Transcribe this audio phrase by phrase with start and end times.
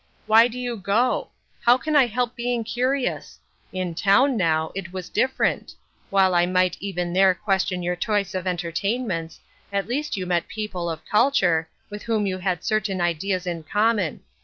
[0.25, 1.29] Why do you go?
[1.61, 3.39] How can I help being curious?
[3.71, 5.75] In town, now, it was different.
[6.09, 9.41] While I might even there question your choice of entertainments,
[9.71, 14.21] at least you met people of culture, with whom you had certain ideas in common.